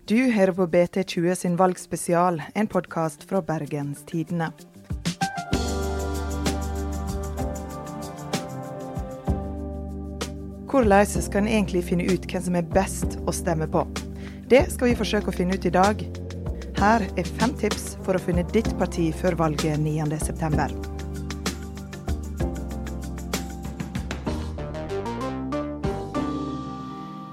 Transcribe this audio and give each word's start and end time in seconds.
Du 0.00 0.16
hører 0.32 0.52
på 0.52 0.66
BT20 0.66 1.34
sin 1.34 1.56
valgspesial, 1.56 2.42
en 2.54 2.66
podkast 2.66 3.24
fra 3.28 3.42
Bergens 3.44 4.00
Tidende. 4.08 4.48
Hvordan 10.72 11.06
skal 11.06 11.42
en 11.42 11.48
egentlig 11.48 11.84
finne 11.84 12.08
ut 12.08 12.24
hvem 12.24 12.44
som 12.46 12.56
er 12.56 12.72
best 12.72 13.18
å 13.28 13.34
stemme 13.36 13.68
på? 13.68 13.84
Det 14.48 14.64
skal 14.72 14.92
vi 14.92 14.96
forsøke 15.02 15.28
å 15.28 15.36
finne 15.36 15.60
ut 15.60 15.68
i 15.68 15.74
dag. 15.74 16.00
Her 16.80 17.04
er 17.12 17.34
fem 17.36 17.52
tips 17.60 17.92
for 18.02 18.16
å 18.16 18.24
finne 18.24 18.48
ditt 18.56 18.72
parti 18.80 19.10
før 19.12 19.36
valget 19.44 19.76
9.9. 19.84 20.92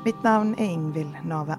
Mitt 0.04 0.24
navn 0.28 0.56
er 0.60 0.72
Ingvild 0.74 1.24
Nave. 1.24 1.56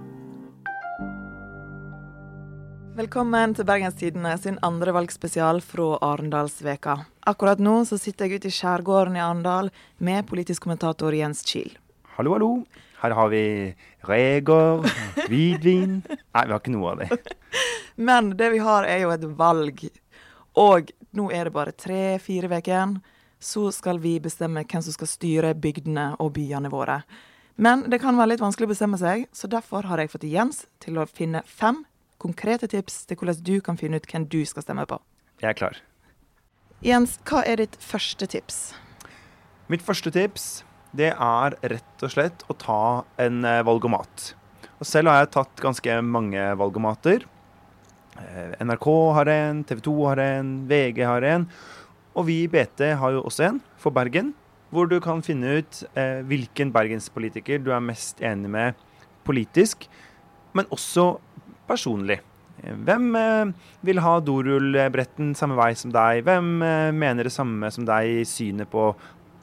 Velkommen 3.00 3.54
til 3.56 3.64
Bergens 3.64 3.94
Tidende 3.96 4.34
sin 4.36 4.58
andre 4.66 4.92
valgspesial 4.92 5.62
fra 5.64 5.94
Arendalsveka. 6.04 6.98
Akkurat 7.30 7.62
nå 7.62 7.78
så 7.88 7.96
sitter 7.96 8.28
jeg 8.28 8.42
ute 8.42 8.50
i 8.50 8.52
skjærgården 8.52 9.14
i 9.16 9.22
Arendal 9.24 9.70
med 10.04 10.26
politisk 10.28 10.66
kommentator 10.66 11.14
Jens 11.16 11.40
Kiel. 11.48 11.70
Hallo, 12.18 12.34
hallo. 12.34 12.50
Her 13.00 13.14
har 13.16 13.32
vi 13.32 13.42
reger, 14.04 14.84
hvitvin 15.30 15.94
Nei, 16.10 16.44
vi 16.44 16.52
har 16.52 16.58
ikke 16.58 16.74
noe 16.74 16.92
av 16.92 17.00
det. 17.00 17.38
Men 18.10 18.34
det 18.36 18.50
vi 18.52 18.60
har, 18.66 18.84
er 18.84 19.06
jo 19.06 19.14
et 19.14 19.24
valg. 19.38 19.80
Og 20.60 20.92
nå 21.16 21.30
er 21.32 21.48
det 21.48 21.56
bare 21.56 21.72
tre-fire 21.72 22.52
uker 22.52 22.74
igjen. 22.74 22.96
Så 23.40 23.70
skal 23.72 24.02
vi 24.02 24.18
bestemme 24.20 24.66
hvem 24.66 24.84
som 24.84 24.98
skal 24.98 25.14
styre 25.14 25.54
bygdene 25.56 26.10
og 26.20 26.34
byene 26.36 26.68
våre. 26.68 27.00
Men 27.56 27.88
det 27.88 28.02
kan 28.04 28.20
være 28.20 28.34
litt 28.34 28.44
vanskelig 28.44 28.68
å 28.68 28.74
bestemme 28.74 29.00
seg, 29.00 29.24
så 29.32 29.48
derfor 29.48 29.88
har 29.88 30.02
jeg 30.02 30.12
fått 30.12 30.28
Jens 30.28 30.66
til 30.84 31.00
å 31.00 31.08
finne 31.08 31.40
fem 31.48 31.86
konkrete 32.20 32.68
tips 32.70 33.04
til 33.08 33.18
hvordan 33.18 33.40
du 33.46 33.56
kan 33.64 33.80
finne 33.80 34.00
ut 34.00 34.08
hvem 34.10 34.28
du 34.28 34.42
skal 34.48 34.66
stemme 34.66 34.86
på. 34.88 35.00
Jeg 35.40 35.54
er 35.54 35.58
klar. 35.58 35.80
Jens, 36.84 37.18
hva 37.28 37.42
er 37.48 37.60
ditt 37.60 37.76
første 37.80 38.28
tips? 38.30 38.70
Mitt 39.72 39.84
første 39.84 40.12
tips 40.12 40.50
det 40.96 41.12
er 41.12 41.54
rett 41.70 42.02
og 42.02 42.10
slett 42.10 42.42
å 42.50 42.56
ta 42.58 42.82
en 43.22 43.44
eh, 43.46 43.62
valgomat. 43.66 44.32
Og 44.80 44.88
selv 44.88 45.12
har 45.12 45.22
jeg 45.22 45.34
tatt 45.36 45.62
ganske 45.62 45.98
mange 46.02 46.46
valgomater. 46.58 47.26
Eh, 48.18 48.56
NRK 48.64 48.88
har 49.20 49.30
en, 49.30 49.62
TV 49.68 49.82
2 49.86 49.94
har 50.08 50.22
en, 50.24 50.52
VG 50.70 51.02
har 51.06 51.26
en. 51.30 51.46
Og 52.18 52.26
vi 52.26 52.40
i 52.42 52.50
BT 52.50 52.88
har 52.98 53.14
jo 53.14 53.22
også 53.28 53.46
en, 53.52 53.60
for 53.78 53.94
Bergen. 53.94 54.34
Hvor 54.74 54.90
du 54.90 54.98
kan 55.02 55.22
finne 55.26 55.60
ut 55.60 55.82
eh, 55.98 56.20
hvilken 56.26 56.74
bergenspolitiker 56.74 57.62
du 57.62 57.70
er 57.74 57.84
mest 57.84 58.22
enig 58.22 58.50
med 58.50 58.86
politisk. 59.26 59.86
Men 60.56 60.66
også 60.74 61.20
personlig. 61.70 62.20
Hvem 62.60 63.14
eh, 63.16 63.52
vil 63.88 64.02
ha 64.04 64.18
dorullbretten 64.20 65.32
samme 65.38 65.56
vei 65.58 65.72
som 65.78 65.92
deg? 65.94 66.24
Hvem 66.26 66.50
eh, 66.66 66.90
mener 66.92 67.26
det 67.26 67.34
samme 67.34 67.70
som 67.72 67.86
deg 67.88 68.20
i 68.20 68.24
synet 68.28 68.68
på 68.70 68.90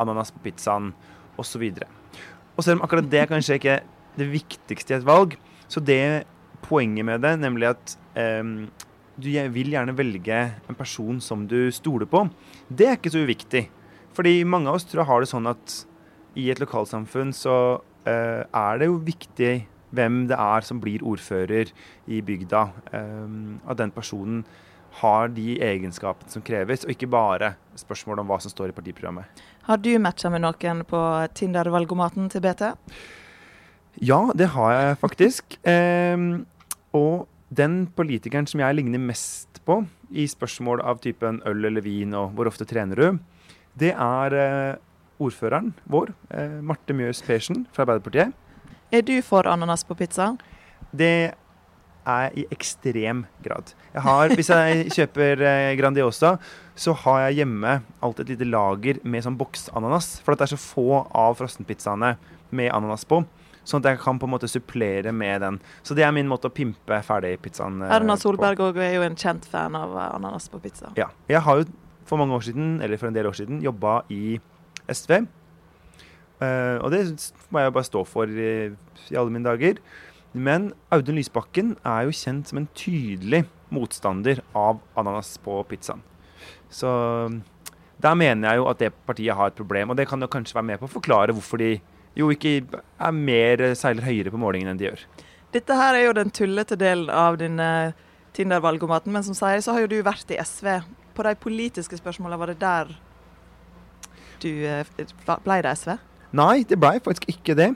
ananas 0.02 0.31
på 0.34 0.44
pizzaen, 0.45 0.92
osv. 1.38 1.64
Og 2.58 2.66
selv 2.66 2.80
om 2.80 2.86
akkurat 2.86 3.08
det 3.09 3.23
er 3.23 3.30
kanskje 3.30 3.58
ikke 3.59 3.78
det 4.17 4.28
viktigste 4.31 4.94
i 4.94 4.97
et 4.97 5.08
valg, 5.08 5.36
så 5.69 5.81
det 5.84 6.25
poenget 6.66 7.06
med 7.06 7.22
det, 7.25 7.36
nemlig 7.42 7.72
at 7.72 7.95
um, 8.41 8.67
du 9.17 9.30
vil 9.53 9.73
gjerne 9.73 9.95
velge 9.97 10.39
en 10.69 10.78
person 10.78 11.22
som 11.22 11.45
du 11.50 11.69
stoler 11.73 12.09
på, 12.09 12.25
det 12.69 12.88
er 12.88 12.97
ikke 12.97 13.14
så 13.14 13.23
uviktig. 13.25 13.67
Fordi 14.17 14.41
mange 14.50 14.69
av 14.69 14.80
oss 14.80 14.88
tror 14.89 15.03
jeg 15.03 15.09
har 15.12 15.23
det 15.23 15.30
sånn 15.30 15.50
at 15.50 15.78
i 16.38 16.47
et 16.53 16.62
lokalsamfunn 16.62 17.34
så 17.34 17.58
uh, 17.78 18.41
er 18.45 18.81
det 18.81 18.89
jo 18.89 18.97
viktig 19.06 19.53
hvem 19.95 20.25
det 20.30 20.38
er 20.38 20.66
som 20.67 20.81
blir 20.83 21.03
ordfører 21.05 21.71
i 22.07 22.21
bygda. 22.25 22.63
Um, 22.91 23.59
at 23.67 23.80
den 23.80 23.94
personen 23.95 24.44
har 25.02 25.29
de 25.29 25.59
egenskapene 25.61 26.31
som 26.31 26.41
kreves, 26.41 26.85
og 26.85 26.94
ikke 26.94 27.09
bare 27.11 27.53
spørsmål 27.77 28.23
om 28.23 28.31
hva 28.31 28.39
som 28.41 28.52
står 28.52 28.72
i 28.72 28.75
partiprogrammet. 28.78 29.44
Har 29.67 29.78
du 29.84 29.91
matcha 30.01 30.31
med 30.34 30.41
noen 30.41 30.84
på 30.88 31.01
Tinder-valgomaten 31.38 32.31
til 32.34 32.41
BT? 32.41 32.72
Ja, 34.01 34.22
det 34.38 34.51
har 34.56 34.73
jeg 34.73 34.97
faktisk. 35.01 35.57
Og 36.97 37.28
den 37.50 37.85
politikeren 37.95 38.47
som 38.50 38.62
jeg 38.63 38.78
ligner 38.79 39.01
mest 39.01 39.62
på 39.67 39.81
i 40.09 40.25
spørsmål 40.29 40.81
av 40.88 41.01
typen 41.03 41.41
øl 41.47 41.67
eller 41.69 41.83
vin 41.83 42.16
og 42.17 42.33
hvor 42.35 42.50
ofte 42.50 42.67
trener 42.67 43.00
du, 43.00 43.19
det 43.78 43.94
er 43.94 44.35
uh, 44.35 44.79
ordføreren 45.22 45.73
vår, 45.85 46.13
uh, 46.33 46.59
Marte 46.66 46.95
Mjøs 46.95 47.22
Persen 47.25 47.66
fra 47.75 47.85
Arbeiderpartiet. 47.85 48.33
Er 48.92 49.03
du 49.03 49.18
for 49.22 49.48
ananas 49.52 49.84
på 49.84 49.98
pizza? 50.00 50.30
Det 50.96 51.34
er 52.08 52.36
i 52.40 52.46
ekstrem 52.56 53.25
grad. 53.44 53.74
Jeg 53.92 54.03
har, 54.06 54.31
hvis 54.31 54.50
jeg 54.53 54.86
kjøper 54.96 55.42
eh, 55.44 55.72
Grandiosa, 55.80 56.38
så 56.78 56.94
har 57.03 57.25
jeg 57.25 57.42
hjemme 57.42 57.81
alltid 58.00 58.24
et 58.24 58.31
lite 58.38 58.48
lager 58.48 59.02
med 59.03 59.25
sånn 59.25 59.36
boksananas. 59.40 60.22
For 60.24 60.38
det 60.38 60.48
er 60.48 60.53
så 60.53 60.62
få 60.62 61.02
av 61.12 61.36
frossenpizzaene 61.42 62.14
med 62.56 62.72
ananas 62.72 63.03
på. 63.09 63.25
Sånn 63.68 63.84
at 63.84 63.92
jeg 63.92 64.00
kan 64.06 64.22
på 64.22 64.30
en 64.30 64.36
måte 64.38 64.48
supplere 64.48 65.12
med 65.12 65.44
den. 65.44 65.59
Så 65.84 65.98
det 65.98 66.06
er 66.08 66.16
min 66.16 66.30
måte 66.31 66.48
å 66.48 66.56
pimpe 66.56 67.02
ferdigpizzaen 67.04 67.81
eh, 67.84 67.96
Erna 67.98 68.16
Solberg 68.16 68.64
òg 68.69 68.80
er 68.80 68.96
jo 68.96 69.04
en 69.04 69.19
kjent 69.19 69.50
fan 69.52 69.75
av 69.75 69.98
eh, 69.98 70.14
ananas 70.16 70.48
på 70.54 70.64
pizza. 70.64 70.94
Ja. 70.96 71.09
Jeg 71.28 71.44
har 71.44 71.59
jo 71.59 71.68
for 72.08 72.22
mange 72.22 72.40
år 72.40 72.48
siden, 72.48 72.78
eller 72.80 72.96
for 72.96 73.12
en 73.12 73.19
del 73.19 73.28
år 73.28 73.36
siden, 73.36 73.59
jobba 73.59 74.00
i 74.16 74.38
SV. 74.88 75.25
Uh, 76.38 76.78
og 76.86 76.92
det 76.94 77.02
må 77.50 77.64
jeg 77.64 77.74
bare 77.74 77.88
stå 77.88 78.03
for 78.06 78.30
i, 78.30 78.52
i, 79.09 79.16
alle 79.16 79.34
mine 79.34 79.48
dager. 79.48 79.81
Men 80.38 80.72
Audun 80.94 81.18
Lysbakken 81.18 81.75
er 81.88 82.06
jo 82.06 82.16
kjent 82.16 82.50
som 82.50 82.62
en 82.62 82.70
tydelig 82.78 83.46
motstander 83.74 84.44
av 84.56 84.81
ananas 85.00 85.34
på 85.44 85.59
pizzaen. 85.70 86.03
Så 86.70 86.90
der 88.03 88.18
mener 88.20 88.52
jeg 88.52 88.62
jo 88.62 88.68
at 88.70 88.81
det 88.84 88.92
partiet 89.08 89.36
har 89.36 89.50
et 89.50 89.58
problem. 89.58 89.92
Og 89.92 89.98
det 89.98 90.08
kan 90.09 90.22
jo 90.22 90.30
kanskje 90.30 90.58
være 90.59 90.70
med 90.70 90.81
på 90.81 90.90
å 90.90 90.96
forklare 91.00 91.34
hvorfor 91.34 91.64
de 91.64 91.78
jo 92.18 92.30
ikke 92.34 92.59
er 92.68 93.16
mer 93.16 93.64
seiler 93.78 94.06
høyere 94.06 94.34
på 94.34 94.42
målingen 94.42 94.69
enn 94.72 94.80
de 94.80 94.90
gjør. 94.90 95.08
Dette 95.56 95.78
her 95.80 95.96
er 95.96 96.06
jo 96.06 96.16
den 96.18 96.34
tullete 96.34 96.78
delen 96.78 97.09
av 97.14 97.40
din 97.42 97.58
Tinder-valgomaten. 98.38 99.12
Men 99.14 99.25
som 99.25 99.38
sier, 99.38 99.62
så 99.62 99.74
har 99.74 99.86
jo 99.86 99.92
du 99.96 99.98
vært 100.06 100.31
i 100.34 100.40
SV. 100.42 100.69
På 101.18 101.25
de 101.25 101.34
politiske 101.42 101.98
spørsmålene, 101.98 102.40
var 102.40 102.54
det 102.54 102.59
der 102.62 102.94
du 104.44 104.52
eh, 104.69 104.86
ble 105.25 105.62
det 105.66 105.74
SV? 105.80 105.96
Nei, 106.35 106.63
det 106.67 106.79
blei 106.79 106.97
faktisk 107.03 107.29
ikke 107.31 107.55
det. 107.57 107.69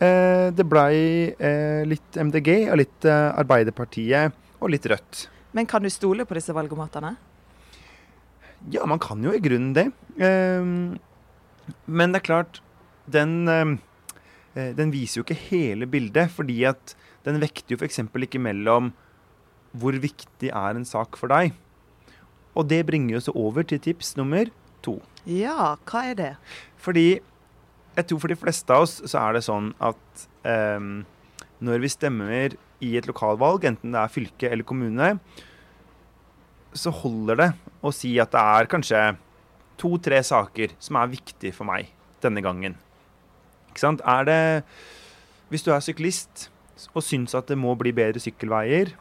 Eh, 0.00 0.48
det 0.56 0.64
blei 0.66 0.94
eh, 1.36 1.82
litt 1.86 2.16
MDG 2.16 2.70
og 2.72 2.80
litt 2.80 3.06
eh, 3.06 3.26
Arbeiderpartiet 3.38 4.34
og 4.60 4.72
litt 4.72 4.88
Rødt. 4.90 5.26
Men 5.52 5.68
kan 5.70 5.82
du 5.82 5.90
stole 5.92 6.24
på 6.26 6.36
disse 6.38 6.54
valgomatene? 6.56 7.14
Ja, 8.72 8.86
man 8.86 9.00
kan 9.02 9.22
jo 9.24 9.32
i 9.34 9.42
grunnen 9.42 9.74
det. 9.76 9.86
Eh, 10.16 10.64
men 11.86 12.14
det 12.14 12.22
er 12.22 12.26
klart, 12.26 12.60
den, 13.10 13.48
eh, 13.48 13.76
eh, 14.56 14.72
den 14.76 14.92
viser 14.94 15.20
jo 15.20 15.26
ikke 15.26 15.38
hele 15.50 15.86
bildet. 15.90 16.32
Fordi 16.34 16.58
at 16.70 16.96
den 17.26 17.40
vekter 17.42 17.76
jo 17.76 17.80
f.eks. 17.80 18.00
ikke 18.00 18.42
mellom 18.42 18.92
hvor 19.76 19.94
viktig 19.94 20.50
er 20.50 20.74
en 20.74 20.88
sak 20.88 21.20
for 21.20 21.30
deg. 21.30 21.52
Og 22.58 22.66
det 22.66 22.82
bringer 22.88 23.20
oss 23.20 23.30
over 23.30 23.62
til 23.62 23.78
tips 23.78 24.16
nummer 24.18 24.48
to. 24.82 24.98
Ja, 25.28 25.76
hva 25.86 26.08
er 26.10 26.16
det? 26.18 26.32
Fordi 26.80 27.20
jeg 27.96 28.06
tror 28.08 28.22
for 28.22 28.32
de 28.32 28.38
fleste 28.38 28.74
av 28.74 28.86
oss 28.86 28.98
så 29.02 29.22
er 29.22 29.36
det 29.36 29.46
sånn 29.46 29.72
at 29.82 30.26
um, 30.46 31.00
når 31.60 31.82
vi 31.82 31.92
stemmer 31.92 32.54
i 32.80 32.94
et 32.96 33.08
lokalvalg, 33.08 33.66
enten 33.68 33.92
det 33.92 34.00
er 34.00 34.12
fylke 34.12 34.48
eller 34.48 34.66
kommune, 34.66 35.10
så 36.72 36.92
holder 36.94 37.40
det 37.40 37.50
å 37.84 37.92
si 37.94 38.14
at 38.22 38.32
det 38.32 38.44
er 38.60 38.70
kanskje 38.70 39.02
to-tre 39.80 40.20
saker 40.24 40.76
som 40.80 40.98
er 41.00 41.12
viktige 41.12 41.56
for 41.56 41.68
meg 41.68 41.90
denne 42.22 42.42
gangen. 42.44 42.76
Ikke 43.70 43.82
sant? 43.82 44.02
Er 44.04 44.26
det 44.28 44.40
Hvis 45.50 45.64
du 45.66 45.72
er 45.74 45.82
syklist 45.82 46.48
og 46.94 47.02
syns 47.02 47.34
at 47.34 47.48
det 47.50 47.58
må 47.58 47.72
bli 47.74 47.90
bedre 47.92 48.22
sykkelveier, 48.22 48.92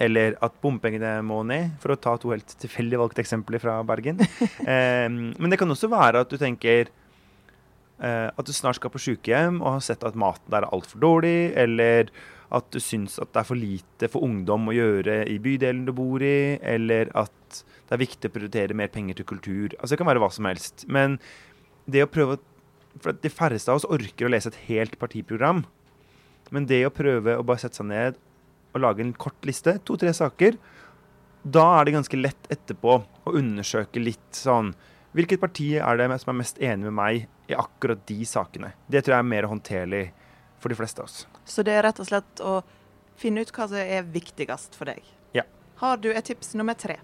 eller 0.00 0.36
at 0.40 0.54
bompengene 0.62 1.18
må 1.26 1.42
ned, 1.44 1.74
for 1.82 1.92
å 1.92 1.98
ta 2.00 2.14
to 2.16 2.30
helt 2.32 2.54
tilfeldig 2.62 2.98
valgte 3.00 3.20
eksempler 3.20 3.60
fra 3.62 3.74
Bergen. 3.84 4.22
um, 4.64 5.18
men 5.40 5.52
det 5.52 5.58
kan 5.60 5.70
også 5.70 5.90
være 5.92 6.24
at 6.24 6.32
du 6.32 6.38
tenker 6.40 6.88
at 8.00 8.46
du 8.48 8.52
snart 8.56 8.78
skal 8.78 8.92
på 8.94 9.00
sykehjem 9.02 9.58
og 9.60 9.74
har 9.74 9.82
sett 9.84 10.04
at 10.08 10.16
maten 10.16 10.48
der 10.48 10.64
er 10.64 10.72
altfor 10.72 11.02
dårlig, 11.02 11.52
eller 11.58 12.08
at 12.50 12.66
du 12.74 12.80
syns 12.82 13.18
at 13.22 13.30
det 13.34 13.42
er 13.42 13.46
for 13.46 13.58
lite 13.58 14.08
for 14.10 14.26
ungdom 14.26 14.70
å 14.70 14.74
gjøre 14.74 15.20
i 15.30 15.36
bydelen 15.42 15.84
du 15.86 15.92
bor 15.94 16.22
i, 16.24 16.58
eller 16.64 17.12
at 17.18 17.60
det 17.90 17.96
er 17.96 18.02
viktig 18.04 18.30
å 18.30 18.34
prioritere 18.34 18.76
mer 18.78 18.90
penger 18.90 19.18
til 19.18 19.26
kultur. 19.26 19.74
Altså 19.78 19.94
Det 19.94 20.00
kan 20.00 20.10
være 20.10 20.22
hva 20.22 20.30
som 20.34 20.46
helst. 20.46 20.86
Men 20.86 21.18
det 21.90 22.06
å 22.06 22.10
prøve 22.10 22.38
For 23.00 23.14
de 23.14 23.30
færreste 23.30 23.70
av 23.70 23.78
oss 23.78 23.86
orker 23.86 24.26
å 24.26 24.30
lese 24.32 24.50
et 24.50 24.64
helt 24.66 24.96
partiprogram. 24.98 25.60
Men 26.50 26.64
det 26.66 26.80
å 26.82 26.90
prøve 26.90 27.36
å 27.38 27.44
bare 27.46 27.62
sette 27.62 27.78
seg 27.78 27.86
ned 27.86 28.16
og 28.74 28.82
lage 28.82 29.04
en 29.04 29.12
kort 29.14 29.46
liste, 29.46 29.76
to-tre 29.86 30.10
saker, 30.10 30.56
da 31.46 31.62
er 31.78 31.86
det 31.86 31.94
ganske 31.94 32.18
lett 32.18 32.50
etterpå 32.50 32.96
å 32.98 33.34
undersøke 33.38 34.02
litt 34.02 34.34
sånn 34.34 34.72
Hvilket 35.16 35.40
parti 35.42 35.72
er 35.82 35.98
det 35.98 36.06
som 36.22 36.32
er 36.32 36.38
mest 36.38 36.60
enig 36.62 36.86
med 36.86 36.94
meg 36.94 37.24
i 37.50 37.56
akkurat 37.58 38.02
de 38.06 38.18
sakene. 38.28 38.72
Det 38.86 39.02
tror 39.02 39.16
jeg 39.16 39.24
er 39.24 39.32
mer 39.32 39.48
håndterlig 39.50 40.04
for 40.62 40.70
de 40.70 40.76
fleste 40.78 41.02
av 41.02 41.08
oss. 41.08 41.24
Så 41.48 41.64
det 41.66 41.74
er 41.74 41.82
rett 41.88 41.98
og 41.98 42.06
slett 42.06 42.42
å 42.44 42.60
finne 43.18 43.42
ut 43.42 43.50
hva 43.54 43.66
som 43.66 43.80
er 43.80 44.06
viktigst 44.06 44.78
for 44.78 44.92
deg. 44.92 45.02
Ja. 45.34 45.46
Har 45.82 45.98
du 45.98 46.12
et 46.12 46.28
tips 46.30 46.54
nummer 46.58 46.78
tre? 46.78 47.00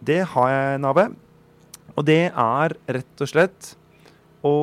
Det 0.00 0.22
har 0.32 0.52
jeg, 0.54 0.80
Nave. 0.84 1.08
Og 1.96 2.06
det 2.06 2.30
er 2.30 2.76
rett 2.86 3.24
og 3.24 3.28
slett 3.28 3.72
å 4.46 4.54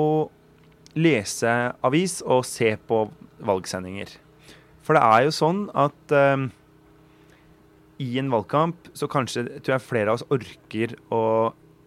lese 0.97 1.51
avis 1.85 2.21
og 2.25 2.45
se 2.47 2.71
på 2.89 3.03
valgsendinger. 3.45 4.15
For 4.81 4.95
det 4.95 5.03
er 5.03 5.27
jo 5.27 5.35
sånn 5.35 5.65
at 5.77 6.15
um, 6.15 6.47
i 8.01 8.07
en 8.21 8.31
valgkamp 8.31 8.87
så 8.97 9.09
kanskje 9.11 9.45
tror 9.59 9.75
jeg 9.75 9.85
flere 9.85 10.13
av 10.13 10.21
oss 10.21 10.29
orker 10.33 10.95
å 11.13 11.21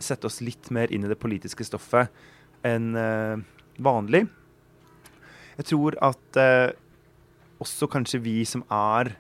sette 0.03 0.29
oss 0.29 0.41
litt 0.45 0.71
mer 0.75 0.93
inn 0.93 1.07
i 1.07 1.11
det 1.11 1.19
politiske 1.21 1.67
stoffet 1.67 2.11
enn 2.67 2.93
eh, 2.99 3.41
vanlig. 3.81 4.27
Jeg 5.61 5.69
tror 5.73 5.97
at 6.05 6.41
eh, 6.41 6.73
også 7.61 7.89
kanskje 7.93 8.23
vi 8.25 8.39
som 8.49 8.65
er 8.73 9.15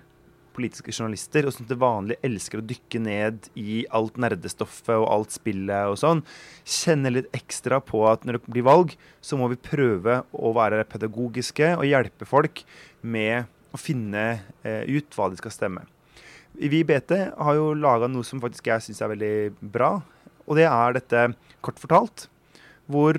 politiske 0.56 0.92
journalister, 0.92 1.46
og 1.46 1.54
som 1.54 1.66
til 1.68 1.78
vanlig 1.80 2.18
elsker 2.26 2.60
å 2.60 2.66
dykke 2.66 3.00
ned 3.02 3.48
i 3.60 3.84
alt 3.96 4.18
nerdestoffet 4.20 4.96
og 4.96 5.08
alt 5.12 5.36
spillet 5.36 5.92
og 5.92 5.98
sånn, 6.00 6.24
kjenner 6.66 7.14
litt 7.14 7.30
ekstra 7.36 7.80
på 7.84 8.02
at 8.10 8.26
når 8.26 8.38
det 8.38 8.54
blir 8.56 8.66
valg, 8.66 8.96
så 9.24 9.38
må 9.40 9.50
vi 9.52 9.60
prøve 9.60 10.20
å 10.32 10.52
være 10.56 10.86
pedagogiske 10.90 11.74
og 11.76 11.88
hjelpe 11.88 12.28
folk 12.28 12.64
med 13.00 13.48
å 13.70 13.80
finne 13.80 14.26
eh, 14.66 14.84
ut 14.90 15.14
hva 15.16 15.30
de 15.30 15.38
skal 15.40 15.54
stemme. 15.54 15.86
Vi 16.60 16.82
i 16.82 16.86
BT 16.86 17.14
har 17.38 17.56
jo 17.56 17.70
laga 17.78 18.08
noe 18.10 18.26
som 18.26 18.40
faktisk 18.42 18.72
jeg 18.72 18.84
syns 18.84 19.00
er 19.04 19.12
veldig 19.12 19.34
bra, 19.72 20.00
og 20.50 20.58
det 20.58 20.66
er 20.66 20.96
dette 20.98 21.26
Kort 21.60 21.78
fortalt, 21.78 22.24
hvor 22.90 23.14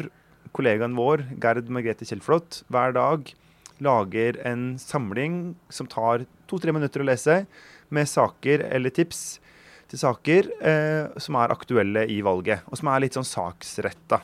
kollegaen 0.51 0.97
vår, 0.97 1.23
Gerd 1.39 1.69
Margrethe 1.71 2.07
Kjellflot, 2.09 2.63
hver 2.73 2.95
dag 2.95 3.29
lager 3.81 4.39
en 4.45 4.75
samling 4.81 5.53
som 5.71 5.87
tar 5.89 6.25
to-tre 6.49 6.73
minutter 6.75 7.03
å 7.03 7.07
lese, 7.07 7.43
med 7.93 8.09
saker 8.09 8.65
eller 8.71 8.93
tips 8.95 9.39
til 9.91 9.99
saker 9.99 10.49
eh, 10.63 11.11
som 11.19 11.37
er 11.39 11.53
aktuelle 11.53 12.05
i 12.09 12.21
valget, 12.25 12.65
og 12.67 12.79
som 12.79 12.89
er 12.91 13.03
litt 13.03 13.17
sånn 13.17 13.27
saksretta. 13.27 14.21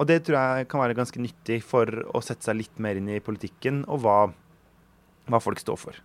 Og 0.00 0.08
det 0.08 0.22
tror 0.24 0.38
jeg 0.38 0.68
kan 0.70 0.80
være 0.80 0.96
ganske 0.96 1.20
nyttig 1.20 1.60
for 1.66 1.90
å 2.14 2.22
sette 2.24 2.48
seg 2.48 2.62
litt 2.62 2.80
mer 2.80 2.96
inn 2.96 3.10
i 3.12 3.20
politikken 3.20 3.82
og 3.90 4.04
hva, 4.04 4.18
hva 5.28 5.42
folk 5.42 5.60
står 5.60 5.80
for. 5.80 6.00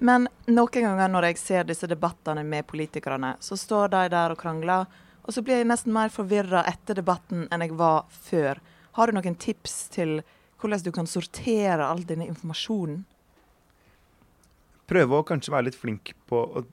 Men 0.00 0.28
noen 0.48 0.86
ganger 0.86 1.10
når 1.12 1.30
jeg 1.30 1.40
ser 1.40 1.66
disse 1.68 1.88
debattene 1.90 2.44
med 2.46 2.68
politikerne, 2.68 3.34
så 3.42 3.58
står 3.58 3.90
de 3.92 4.04
der 4.14 4.32
og 4.32 4.40
krangler, 4.40 4.86
og 5.24 5.34
så 5.34 5.42
blir 5.44 5.60
jeg 5.60 5.68
nesten 5.68 5.94
mer 5.94 6.12
forvirra 6.12 6.64
etter 6.68 6.98
debatten 6.98 7.46
enn 7.52 7.64
jeg 7.64 7.76
var 7.78 8.06
før. 8.10 8.60
Har 8.98 9.08
du 9.10 9.16
noen 9.16 9.38
tips 9.38 9.88
til 9.94 10.20
hvordan 10.60 10.84
du 10.84 10.90
kan 10.92 11.08
sortere 11.08 11.86
all 11.86 12.02
denne 12.06 12.28
informasjonen? 12.28 13.04
Prøve 14.90 15.20
å 15.20 15.26
kanskje 15.26 15.54
være 15.54 15.68
litt 15.68 15.78
flink 15.78 16.12
på 16.28 16.40
å 16.42 16.64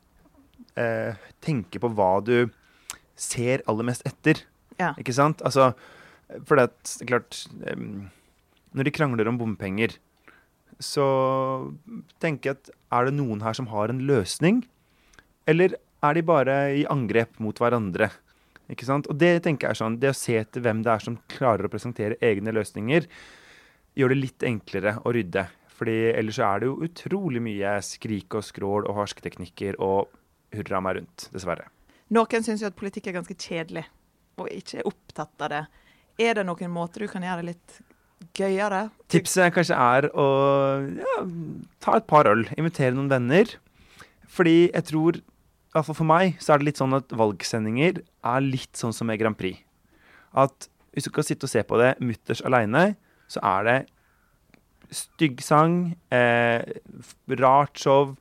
eh, 0.80 1.20
tenke 1.44 1.80
på 1.82 1.92
hva 1.94 2.18
du 2.26 2.50
ser 3.18 3.64
aller 3.70 3.88
mest 3.88 4.06
etter. 4.10 4.42
Ja. 4.82 4.94
Ikke 4.98 5.16
sant? 5.16 5.44
Altså, 5.46 5.72
for 6.46 6.58
det 6.60 6.68
er 6.68 7.08
klart 7.10 7.40
eh, 7.66 7.80
Når 8.78 8.86
de 8.86 8.94
krangler 8.94 9.30
om 9.30 9.40
bompenger, 9.40 9.96
så 10.84 11.06
tenker 12.22 12.52
jeg 12.52 12.58
at 12.58 12.72
er 12.94 13.08
det 13.08 13.16
noen 13.18 13.42
her 13.42 13.56
som 13.58 13.70
har 13.72 13.90
en 13.90 14.04
løsning? 14.10 14.62
Eller 15.50 15.78
er 16.06 16.18
de 16.18 16.26
bare 16.26 16.58
i 16.78 16.84
angrep 16.92 17.40
mot 17.42 17.58
hverandre? 17.58 18.12
Ikke 18.72 18.88
sant? 18.88 19.08
Og 19.08 19.18
det 19.20 19.44
tenker 19.46 19.70
jeg 19.70 19.78
er 19.78 19.80
sånn, 19.80 20.00
det 20.02 20.12
å 20.12 20.18
se 20.18 20.36
etter 20.40 20.64
hvem 20.64 20.82
det 20.84 20.92
er 20.94 21.04
som 21.04 21.20
klarer 21.32 21.68
å 21.68 21.72
presentere 21.72 22.20
egne 22.24 22.54
løsninger, 22.56 23.08
gjør 23.98 24.14
det 24.14 24.20
litt 24.20 24.46
enklere 24.46 24.98
å 25.08 25.14
rydde. 25.16 25.48
Fordi 25.78 25.98
ellers 26.18 26.40
så 26.40 26.48
er 26.48 26.62
det 26.62 26.70
jo 26.70 26.78
utrolig 26.88 27.42
mye 27.44 27.76
skrik 27.86 28.38
og 28.38 28.46
skrål 28.46 28.88
og 28.90 28.98
hersketeknikker 28.98 29.78
og 29.84 30.10
hurra 30.56 30.82
meg 30.84 31.00
rundt, 31.00 31.28
dessverre. 31.34 31.68
Noen 32.16 32.46
syns 32.46 32.64
jo 32.64 32.70
at 32.70 32.78
politikk 32.80 33.10
er 33.12 33.18
ganske 33.20 33.36
kjedelig, 33.36 33.84
og 34.40 34.50
ikke 34.54 34.82
er 34.82 34.90
opptatt 34.90 35.46
av 35.46 35.54
det. 35.54 35.64
Er 36.24 36.40
det 36.40 36.48
noen 36.48 36.74
måter 36.74 37.04
du 37.04 37.12
kan 37.12 37.26
gjøre 37.26 37.44
det 37.44 37.52
litt 37.52 37.78
gøyere? 38.38 38.88
Tipset 39.12 39.54
kanskje 39.54 39.78
er 39.78 40.10
å 40.18 40.28
ja, 40.98 41.18
ta 41.84 41.98
et 42.00 42.08
par 42.10 42.30
øl, 42.32 42.48
invitere 42.58 42.96
noen 42.96 43.12
venner. 43.12 43.58
Fordi 44.32 44.72
jeg 44.72 44.88
tror, 44.90 45.20
iallfall 45.78 45.98
for 45.98 46.10
meg, 46.10 46.38
så 46.44 46.54
er 46.54 46.62
det 46.62 46.72
litt 46.72 46.82
sånn 46.82 46.98
at 46.98 47.14
valgsendinger 47.18 48.02
er 48.02 48.46
litt 48.46 48.78
sånn 48.78 48.96
som 48.96 49.10
med 49.10 49.20
Grand 49.22 49.38
Prix. 49.40 49.62
At 50.38 50.70
hvis 50.94 51.08
du 51.08 51.12
skal 51.12 51.28
sitte 51.28 51.48
og 51.48 51.54
se 51.54 51.64
på 51.68 51.80
det 51.80 51.94
mutters 52.04 52.42
aleine, 52.46 52.96
så 53.32 53.44
er 53.46 53.68
det 53.68 53.78
stygg 54.94 55.42
sang, 55.44 55.98
eh, 56.12 56.64
rart 57.40 57.78
show, 57.78 58.16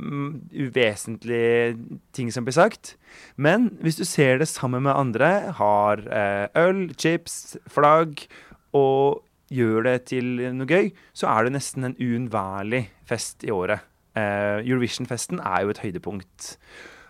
uvesentlige 0.00 1.76
ting 2.12 2.30
som 2.32 2.44
blir 2.46 2.54
sagt. 2.54 2.94
Men 3.36 3.70
hvis 3.82 3.98
du 3.98 4.04
ser 4.04 4.38
det 4.38 4.48
sammen 4.48 4.84
med 4.84 4.94
andre, 4.94 5.52
har 5.52 5.98
eh, 6.06 6.46
øl, 6.56 6.94
chips, 6.94 7.56
flagg, 7.68 8.26
og 8.72 9.24
gjør 9.50 9.82
det 9.88 9.96
til 10.12 10.38
noe 10.54 10.68
gøy, 10.68 10.92
så 11.12 11.26
er 11.32 11.44
det 11.44 11.56
nesten 11.56 11.84
en 11.84 11.98
uunnværlig 11.98 12.86
fest 13.08 13.42
i 13.44 13.50
året. 13.50 13.82
Eh, 14.14 14.62
Eurovision-festen 14.62 15.42
er 15.42 15.64
jo 15.64 15.74
et 15.74 15.82
høydepunkt. 15.82 16.56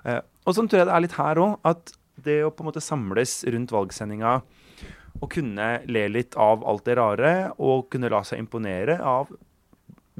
Eh, 0.04 0.20
og 0.46 0.56
sånn 0.56 0.70
tror 0.70 0.82
jeg 0.82 0.88
det 0.90 0.96
er 0.96 1.04
litt 1.04 1.18
her 1.18 1.40
òg, 1.42 1.58
at 1.68 1.92
det 2.20 2.40
å 2.44 2.52
på 2.52 2.64
en 2.64 2.70
måte 2.70 2.84
samles 2.84 3.40
rundt 3.48 3.72
valgsendinga 3.72 4.40
og 5.20 5.28
kunne 5.32 5.68
le 5.88 6.06
litt 6.10 6.36
av 6.40 6.64
alt 6.68 6.86
det 6.88 6.96
rare 6.98 7.32
og 7.58 7.88
kunne 7.92 8.10
la 8.12 8.22
seg 8.26 8.40
imponere 8.42 8.98
av 9.00 9.30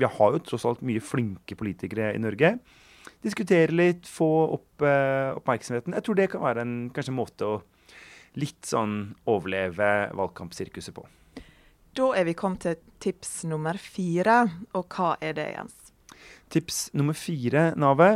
Vi 0.00 0.08
har 0.08 0.32
jo 0.32 0.40
tross 0.44 0.64
alt 0.64 0.80
mye 0.86 1.02
flinke 1.04 1.56
politikere 1.58 2.14
i 2.16 2.20
Norge. 2.22 2.54
Diskutere 3.20 3.74
litt, 3.74 4.06
få 4.08 4.28
opp 4.56 4.84
eh, 4.86 5.36
oppmerksomheten. 5.36 5.92
Jeg 5.92 6.06
tror 6.06 6.16
det 6.16 6.28
kan 6.32 6.44
være 6.44 6.64
en 6.64 6.76
kanskje 6.94 7.12
måte 7.12 7.48
å 7.48 7.58
litt 8.40 8.64
sånn 8.64 9.16
overleve 9.28 9.90
valgkampsirkuset 10.16 10.96
på. 10.96 11.04
Da 11.98 12.06
er 12.16 12.24
vi 12.28 12.36
kommet 12.38 12.64
til 12.64 12.78
tips 13.02 13.42
nummer 13.50 13.76
fire, 13.76 14.44
og 14.78 14.94
hva 14.94 15.16
er 15.20 15.36
det, 15.36 15.48
Jens? 15.56 15.90
Tips 16.54 16.78
nummer 16.96 17.18
fire, 17.18 17.72
Nave, 17.76 18.12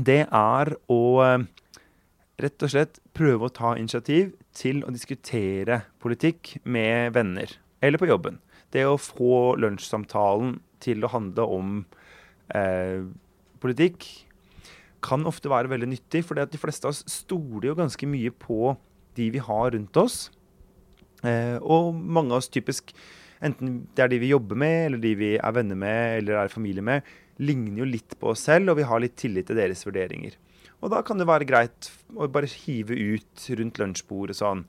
det 0.00 0.24
er 0.26 0.72
å 0.90 1.02
eh, 1.22 1.44
rett 2.42 2.66
og 2.66 2.72
slett 2.72 2.98
prøve 3.14 3.46
å 3.46 3.54
ta 3.54 3.74
initiativ 3.78 4.32
til 4.54 4.82
å 4.84 4.92
diskutere 4.94 5.84
politikk 6.02 6.56
med 6.64 7.14
venner 7.14 7.50
eller 7.84 8.00
på 8.00 8.08
jobben. 8.10 8.40
Det 8.74 8.86
å 8.88 8.98
få 8.98 9.54
lunsjsamtalen 9.60 10.56
til 10.82 11.04
å 11.04 11.12
handle 11.12 11.46
om 11.56 11.74
eh, 12.54 13.06
politikk 13.62 14.06
kan 15.04 15.26
ofte 15.28 15.50
være 15.52 15.70
veldig 15.70 15.90
nyttig, 15.92 16.24
for 16.24 16.38
de 16.38 16.60
fleste 16.60 16.88
av 16.88 16.94
oss 16.94 17.04
stoler 17.12 17.70
jo 17.70 17.78
ganske 17.78 18.08
mye 18.08 18.32
på 18.32 18.72
de 19.18 19.28
vi 19.34 19.42
har 19.42 19.74
rundt 19.74 19.98
oss. 20.00 20.30
Eh, 21.24 21.58
og 21.60 21.92
mange 21.94 22.32
av 22.32 22.40
oss 22.40 22.50
typisk, 22.52 22.94
enten 23.44 23.82
det 23.94 24.04
er 24.04 24.10
de 24.12 24.20
vi 24.22 24.32
jobber 24.32 24.58
med, 24.58 24.78
eller 24.88 25.02
de 25.02 25.12
vi 25.20 25.30
er 25.36 25.54
venner 25.56 25.78
med 25.78 26.22
eller 26.22 26.40
er 26.40 26.52
familie 26.52 26.84
med, 26.84 27.04
ligner 27.42 27.82
jo 27.82 27.88
litt 27.88 28.16
på 28.20 28.32
oss 28.32 28.44
selv, 28.48 28.72
og 28.72 28.78
vi 28.78 28.86
har 28.88 29.02
litt 29.02 29.16
tillit 29.18 29.48
til 29.50 29.58
deres 29.58 29.84
vurderinger. 29.86 30.36
Og 30.84 30.92
da 30.92 31.00
kan 31.06 31.18
det 31.18 31.28
være 31.28 31.48
greit 31.48 31.90
å 32.14 32.28
bare 32.28 32.50
hive 32.50 32.94
ut 32.94 33.48
rundt 33.58 33.80
lunsjbordet 33.80 34.38
sånn 34.38 34.66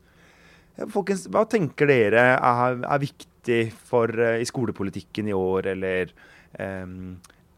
Folkens, 0.91 1.21
hva 1.31 1.45
tenker 1.47 1.87
dere 1.87 2.23
er, 2.35 2.81
er 2.83 2.99
viktig 2.99 3.59
for, 3.87 4.11
uh, 4.11 4.41
i 4.41 4.47
skolepolitikken 4.47 5.29
i 5.31 5.35
år, 5.35 5.69
eller 5.71 6.11
um, 6.59 7.13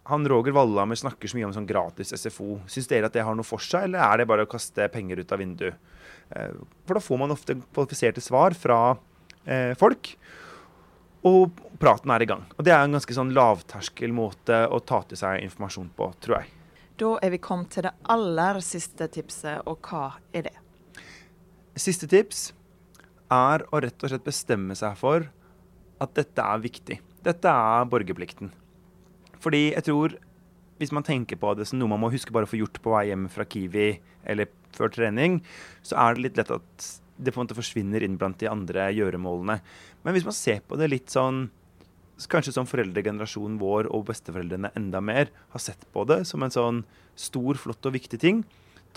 han 0.08 0.28
Roger 0.30 0.54
Wallhammer 0.54 1.00
snakker 1.00 1.32
så 1.32 1.40
mye 1.40 1.48
om 1.48 1.56
sånn 1.56 1.66
gratis 1.66 2.14
SFO. 2.14 2.60
Syns 2.70 2.90
dere 2.92 3.10
at 3.10 3.18
det 3.18 3.26
har 3.26 3.34
noe 3.34 3.48
for 3.48 3.64
seg, 3.64 3.88
eller 3.88 4.06
er 4.06 4.22
det 4.22 4.28
bare 4.30 4.46
å 4.46 4.52
kaste 4.52 4.86
penger 4.94 5.24
ut 5.24 5.34
av 5.34 5.42
vinduet? 5.42 5.82
Uh, 6.30 6.62
for 6.86 7.00
da 7.00 7.02
får 7.08 7.22
man 7.24 7.34
ofte 7.34 7.58
kvalifiserte 7.64 8.22
svar 8.22 8.54
fra 8.54 8.80
uh, 8.94 9.74
folk, 9.82 10.14
og 11.28 11.64
praten 11.82 12.12
er 12.14 12.24
i 12.24 12.30
gang. 12.30 12.46
Og 12.58 12.66
det 12.66 12.74
er 12.74 12.86
en 12.86 12.96
ganske 12.96 13.16
sånn 13.16 13.34
lavterskel 13.36 14.14
måte 14.16 14.64
å 14.72 14.80
ta 14.80 15.02
til 15.08 15.20
seg 15.20 15.44
informasjon 15.46 15.90
på, 15.98 16.10
tror 16.24 16.40
jeg. 16.40 16.54
Da 16.98 17.12
er 17.22 17.34
vi 17.36 17.42
kommet 17.44 17.76
til 17.76 17.86
det 17.86 17.94
aller 18.10 18.58
siste 18.66 19.06
tipset, 19.14 19.62
og 19.70 19.86
hva 19.86 20.18
er 20.34 20.48
det? 20.48 20.56
Siste 21.78 22.10
tips 22.10 22.48
er 23.34 23.66
å 23.70 23.82
rett 23.84 24.02
og 24.02 24.10
slett 24.10 24.26
bestemme 24.26 24.78
seg 24.78 24.96
for 24.98 25.28
at 26.02 26.16
dette 26.18 26.42
er 26.42 26.64
viktig. 26.64 26.98
Dette 27.26 27.52
er 27.52 27.90
borgerplikten. 27.92 28.50
Fordi 29.42 29.68
jeg 29.76 29.86
tror, 29.86 30.16
hvis 30.82 30.94
man 30.96 31.06
tenker 31.06 31.38
på 31.38 31.54
det 31.58 31.68
som 31.70 31.78
noe 31.82 31.92
man 31.92 32.02
må 32.02 32.10
huske 32.14 32.34
bare 32.34 32.48
å 32.48 32.50
få 32.50 32.62
gjort 32.62 32.80
på 32.82 32.94
vei 32.94 33.08
hjem 33.12 33.28
fra 33.34 33.46
Kiwi 33.46 33.90
eller 34.28 34.50
før 34.78 34.94
trening, 34.94 35.42
så 35.86 35.98
er 36.02 36.16
det 36.16 36.26
litt 36.26 36.40
lett 36.42 36.54
at 36.54 36.88
det 37.18 37.34
på 37.34 37.42
en 37.42 37.48
måte 37.48 37.58
forsvinner 37.58 38.04
inn 38.06 38.18
blant 38.20 38.40
de 38.42 38.50
andre 38.50 38.90
gjøremålene. 38.96 39.60
Men 40.06 40.16
hvis 40.16 40.28
man 40.28 40.38
ser 40.38 40.62
på 40.66 40.78
det 40.80 40.90
litt 40.92 41.14
sånn 41.14 41.48
kanskje 42.26 42.56
som 42.56 42.66
foreldregenerasjonen 42.66 43.60
vår 43.62 43.92
og 43.94 44.08
besteforeldrene 44.08 44.72
enda 44.78 45.02
mer 45.04 45.30
har 45.54 45.62
sett 45.62 45.86
på 45.94 46.06
det 46.10 46.24
som 46.26 46.42
en 46.42 46.54
sånn 46.54 46.82
stor, 47.18 47.60
flott 47.62 47.86
og 47.86 47.94
viktig 47.94 48.20
ting. 48.22 48.42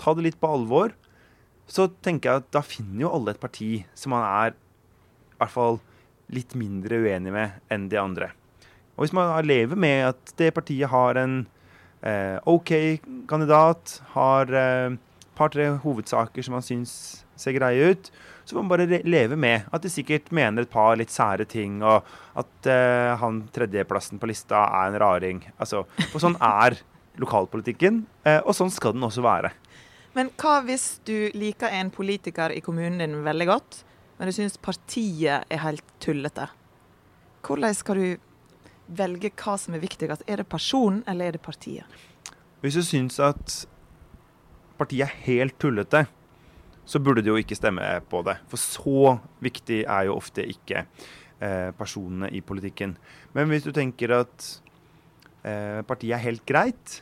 Ta 0.01 0.15
det 0.17 0.25
litt 0.25 0.39
på 0.41 0.49
alvor. 0.49 0.95
Så 1.69 1.87
tenker 2.01 2.29
jeg 2.29 2.41
at 2.41 2.51
da 2.55 2.63
finner 2.65 3.05
jo 3.05 3.13
alle 3.13 3.35
et 3.35 3.41
parti 3.41 3.83
som 3.93 4.15
man 4.15 4.25
er 4.25 4.55
i 4.55 5.37
hvert 5.41 5.53
fall 5.53 5.81
litt 6.33 6.55
mindre 6.57 7.01
uenig 7.03 7.33
med 7.33 7.59
enn 7.71 7.87
de 7.91 7.99
andre. 8.01 8.31
Og 8.95 9.05
hvis 9.05 9.15
man 9.15 9.33
lever 9.45 9.79
med 9.79 10.11
at 10.11 10.33
det 10.39 10.51
partiet 10.55 10.91
har 10.91 11.17
en 11.19 11.43
eh, 12.01 12.37
OK 12.49 12.73
kandidat, 13.29 13.99
har 14.15 14.49
et 14.49 14.91
eh, 14.93 14.99
par-tre 15.37 15.69
hovedsaker 15.81 16.45
som 16.45 16.57
man 16.57 16.65
syns 16.65 16.93
ser 17.41 17.57
greie 17.57 17.91
ut, 17.91 18.11
så 18.45 18.55
får 18.55 18.63
man 18.63 18.71
bare 18.71 19.01
leve 19.07 19.37
med 19.39 19.67
at 19.71 19.83
de 19.83 19.91
sikkert 19.91 20.31
mener 20.35 20.65
et 20.65 20.71
par 20.71 20.95
litt 20.99 21.13
sære 21.13 21.47
ting, 21.49 21.81
og 21.83 22.07
at 22.37 22.69
uh, 22.69 23.17
han 23.21 23.43
tredjeplassen 23.53 24.21
på 24.21 24.29
lista 24.31 24.63
er 24.81 24.91
en 24.91 24.99
raring. 25.01 25.43
Altså, 25.57 25.83
for 26.11 26.21
sånn 26.23 26.37
er 26.37 26.79
lokalpolitikken, 27.21 28.03
uh, 28.27 28.39
og 28.39 28.55
sånn 28.57 28.73
skal 28.73 28.95
den 28.95 29.07
også 29.07 29.25
være. 29.25 29.53
Men 30.17 30.31
hva 30.41 30.57
hvis 30.67 30.99
du 31.07 31.31
liker 31.37 31.71
en 31.71 31.91
politiker 31.93 32.51
i 32.51 32.63
kommunen 32.63 32.99
din 32.99 33.21
veldig 33.23 33.47
godt, 33.47 33.83
men 34.17 34.29
du 34.29 34.35
syns 34.35 34.59
partiet 34.61 35.47
er 35.49 35.63
helt 35.63 35.95
tullete? 36.03 36.49
Hvordan 37.41 37.73
skal 37.73 37.97
du 37.97 38.07
velge 38.91 39.31
hva 39.39 39.55
som 39.57 39.77
er 39.77 39.81
viktigst? 39.81 40.25
Er 40.27 40.41
det 40.41 40.49
personen, 40.51 41.01
eller 41.09 41.31
er 41.31 41.37
det 41.37 41.43
partiet? 41.45 41.87
Hvis 42.61 42.77
du 42.77 42.83
syns 42.85 43.17
at 43.23 43.55
partiet 44.77 45.07
er 45.07 45.15
helt 45.25 45.57
tullete, 45.61 46.05
så 46.85 46.99
burde 46.99 47.23
du 47.23 47.31
jo 47.31 47.39
ikke 47.39 47.57
stemme 47.57 47.85
på 48.09 48.23
det. 48.27 48.37
For 48.51 48.61
så 48.61 49.17
viktig 49.43 49.83
er 49.83 50.07
jo 50.07 50.17
ofte 50.17 50.45
ikke 50.47 50.85
eh, 50.85 51.69
personene 51.77 52.31
i 52.33 52.41
politikken. 52.45 52.95
Men 53.35 53.51
hvis 53.51 53.65
du 53.67 53.71
tenker 53.75 54.15
at 54.21 54.47
eh, 55.45 55.81
partiet 55.87 56.17
er 56.17 56.25
helt 56.25 56.45
greit, 56.49 57.01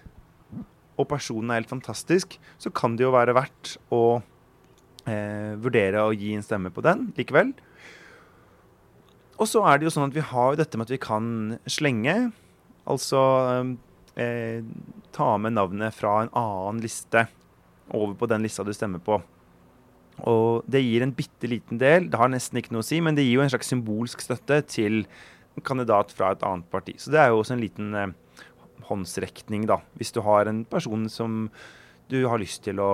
og 1.00 1.08
personen 1.08 1.52
er 1.52 1.62
helt 1.62 1.72
fantastisk, 1.72 2.36
så 2.60 2.72
kan 2.76 2.98
det 3.00 3.06
jo 3.06 3.16
være 3.16 3.36
verdt 3.38 3.78
å 3.96 4.20
eh, 5.08 5.56
vurdere 5.62 6.04
å 6.04 6.16
gi 6.16 6.34
en 6.36 6.46
stemme 6.46 6.72
på 6.76 6.84
den 6.86 7.10
likevel. 7.18 7.54
Og 9.40 9.48
så 9.48 9.64
er 9.64 9.80
det 9.80 9.88
jo 9.88 9.94
sånn 9.96 10.10
at 10.10 10.18
vi 10.18 10.26
har 10.34 10.60
dette 10.60 10.76
med 10.76 10.90
at 10.90 10.96
vi 10.98 11.00
kan 11.00 11.30
slenge. 11.72 12.16
Altså 12.90 13.22
eh, 14.20 14.66
ta 15.16 15.30
med 15.40 15.56
navnet 15.56 15.96
fra 15.96 16.24
en 16.26 16.34
annen 16.36 16.82
liste 16.84 17.30
over 17.96 18.18
på 18.20 18.28
den 18.30 18.44
lista 18.44 18.66
du 18.68 18.74
stemmer 18.76 19.02
på. 19.04 19.22
Og 20.28 20.66
det 20.70 20.82
gir 20.84 21.04
en 21.06 21.14
bitte 21.16 21.50
liten 21.50 21.80
del, 21.82 22.10
det 22.12 22.20
har 22.20 22.32
nesten 22.32 22.60
ikke 22.60 22.74
noe 22.76 22.84
å 22.84 22.88
si, 22.88 23.00
men 23.04 23.16
det 23.16 23.24
gir 23.26 23.38
jo 23.38 23.46
en 23.46 23.52
slags 23.54 23.70
symbolsk 23.72 24.24
støtte 24.26 24.62
til 24.68 25.04
en 25.56 25.66
kandidat 25.66 26.12
fra 26.16 26.34
et 26.34 26.44
annet 26.46 26.68
parti. 26.72 26.98
Så 27.00 27.14
det 27.14 27.22
er 27.22 27.32
jo 27.32 27.40
også 27.40 27.56
en 27.56 27.64
liten 27.64 27.96
eh, 27.96 28.12
håndsrekning, 28.90 29.68
da, 29.70 29.80
hvis 30.00 30.14
du 30.16 30.22
har 30.26 30.50
en 30.50 30.64
person 30.68 31.08
som 31.12 31.48
du 32.10 32.24
har 32.28 32.42
lyst 32.42 32.64
til 32.66 32.82
å 32.82 32.92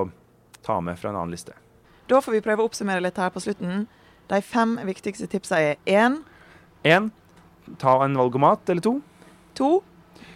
ta 0.65 0.79
med 0.83 0.99
fra 0.99 1.11
en 1.11 1.19
annen 1.19 1.33
liste. 1.35 1.55
Da 2.09 2.21
får 2.21 2.37
vi 2.37 2.45
prøve 2.45 2.61
å 2.61 2.69
oppsummere 2.69 3.01
litt 3.01 3.17
her 3.17 3.31
på 3.33 3.41
slutten. 3.41 3.85
De 4.29 4.41
fem 4.45 4.75
viktigste 4.85 5.29
tipsa 5.29 5.61
er 5.61 5.79
én. 5.89 6.19
Én. 6.85 7.09
Ta 7.81 7.97
en 8.05 8.17
valgomat 8.17 8.69
eller 8.69 8.83
to. 8.85 8.99
To. 9.57 9.69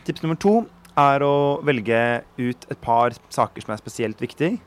Tips 0.07 0.23
nummer 0.23 0.37
to 0.41 0.63
er 0.97 1.23
å 1.23 1.59
velge 1.65 1.99
ut 2.39 2.65
et 2.71 2.81
par 2.81 3.13
saker 3.29 3.65
som 3.65 3.73
er 3.75 3.81
spesielt 3.81 4.21
viktige. 4.21 4.57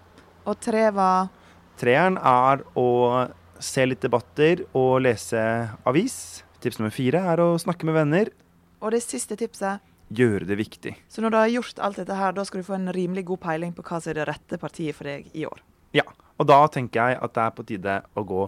Og 0.46 0.58
tre 0.62 0.88
var 0.94 1.30
Treeren 1.80 2.18
er 2.18 2.62
å 2.78 2.88
se 3.62 3.86
litt 3.86 4.02
debatter 4.02 4.64
og 4.76 5.00
lese 5.04 5.40
avis. 5.88 6.42
Tips 6.62 6.78
nummer 6.78 6.94
fire 6.94 7.22
er 7.32 7.42
å 7.42 7.54
snakke 7.60 7.86
med 7.88 7.96
venner. 7.96 8.30
Og 8.82 8.94
det 8.94 9.02
siste 9.04 9.38
tipset? 9.38 9.82
Gjøre 10.12 10.44
det 10.44 10.58
viktig. 10.58 10.92
Så 11.08 11.22
når 11.24 11.32
du 11.32 11.38
har 11.38 11.50
gjort 11.54 11.80
alt 11.80 11.98
dette 12.02 12.16
her, 12.18 12.34
da 12.36 12.44
skal 12.44 12.60
du 12.60 12.66
få 12.66 12.76
en 12.76 12.92
rimelig 12.92 13.24
god 13.30 13.40
peiling 13.46 13.72
på 13.74 13.84
hva 13.86 14.00
som 14.02 14.12
er 14.12 14.20
det 14.20 14.28
rette 14.28 14.58
partiet 14.60 14.98
for 14.98 15.08
deg 15.08 15.30
i 15.32 15.46
år? 15.48 15.62
Ja, 15.96 16.04
og 16.36 16.48
da 16.50 16.60
tenker 16.72 17.00
jeg 17.00 17.20
at 17.22 17.34
det 17.36 17.44
er 17.46 17.54
på 17.56 17.66
tide 17.68 17.98
å 18.18 18.24
gå 18.26 18.46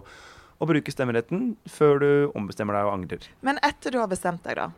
og 0.55 0.69
bruke 0.69 0.93
stemmeretten 0.93 1.55
før 1.67 1.99
du 1.99 2.09
ombestemmer 2.37 2.77
deg 2.77 2.87
og 2.87 2.93
angrer. 2.99 3.25
Men 3.45 3.59
etter 3.65 3.95
du 3.95 3.99
har 3.99 4.11
bestemt 4.11 4.45
deg, 4.45 4.61
da? 4.61 4.69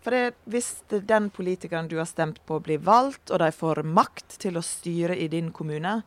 For 0.00 0.16
det, 0.16 0.36
Hvis 0.48 0.70
det 0.88 1.02
den 1.10 1.28
politikeren 1.28 1.88
du 1.90 1.98
har 1.98 2.08
stemt 2.08 2.40
på 2.48 2.60
blir 2.64 2.80
valgt, 2.80 3.28
og 3.28 3.42
de 3.42 3.50
får 3.52 3.82
makt 3.84 4.38
til 4.40 4.56
å 4.56 4.64
styre 4.64 5.16
i 5.18 5.28
din 5.28 5.50
kommune, 5.52 6.00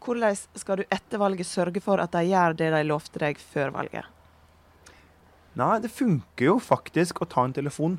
hvordan 0.00 0.36
skal 0.58 0.80
du 0.80 0.84
etter 0.88 1.20
valget 1.20 1.48
sørge 1.48 1.82
for 1.84 2.00
at 2.02 2.14
de 2.14 2.24
gjør 2.30 2.56
det 2.58 2.70
de 2.74 2.82
lovte 2.88 3.20
deg 3.22 3.40
før 3.40 3.74
valget? 3.74 4.06
Nei, 5.58 5.76
det 5.82 5.90
funker 5.92 6.46
jo 6.46 6.56
faktisk 6.62 7.20
å 7.20 7.28
ta 7.28 7.44
en 7.44 7.54
telefon. 7.54 7.98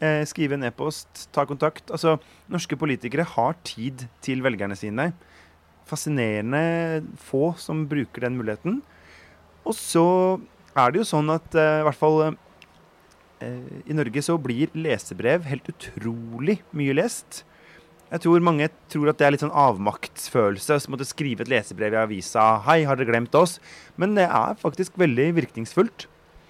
Eh, 0.00 0.24
skrive 0.28 0.56
en 0.56 0.66
e-post, 0.66 1.28
ta 1.32 1.46
kontakt. 1.48 1.88
Altså, 1.92 2.16
norske 2.52 2.76
politikere 2.76 3.26
har 3.36 3.56
tid 3.64 4.06
til 4.24 4.42
velgerne 4.44 4.76
sine. 4.76 5.10
Fascinerende 5.88 7.04
få 7.28 7.54
som 7.60 7.86
bruker 7.88 8.26
den 8.26 8.36
muligheten. 8.40 8.80
Og 9.66 9.76
så 9.76 10.06
er 10.76 10.92
det 10.92 11.00
jo 11.00 11.08
sånn 11.08 11.32
at 11.32 11.56
eh, 11.56 11.80
i 11.80 11.86
hvert 11.86 12.00
fall 12.00 12.18
eh, 12.26 13.68
i 13.86 13.96
Norge 13.96 14.24
så 14.24 14.36
blir 14.40 14.72
lesebrev 14.76 15.46
helt 15.48 15.70
utrolig 15.72 16.60
mye 16.76 16.96
lest. 16.96 17.44
Jeg 18.06 18.22
tror 18.22 18.42
mange 18.44 18.68
tror 18.92 19.10
at 19.10 19.18
det 19.18 19.26
er 19.26 19.32
litt 19.34 19.42
sånn 19.42 19.54
avmaktsfølelse. 19.54 20.78
Så 20.78 20.92
måtte 20.92 21.06
skrive 21.08 21.42
et 21.42 21.50
lesebrev 21.50 21.96
i 21.96 22.02
avisa 22.04 22.62
'Hei, 22.62 22.84
har 22.86 22.96
dere 22.96 23.10
glemt 23.10 23.34
oss?' 23.34 23.58
Men 23.96 24.14
det 24.14 24.28
er 24.30 24.54
faktisk 24.54 24.94
veldig 24.94 25.34
virkningsfullt. 25.34 26.06